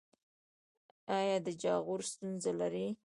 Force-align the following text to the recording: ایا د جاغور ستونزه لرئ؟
ایا 1.17 1.37
د 1.45 1.47
جاغور 1.61 2.01
ستونزه 2.11 2.51
لرئ؟ 2.59 2.87